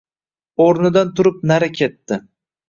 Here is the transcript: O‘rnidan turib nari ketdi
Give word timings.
O‘rnidan 0.67 1.11
turib 1.19 1.45
nari 1.53 1.71
ketdi 1.77 2.21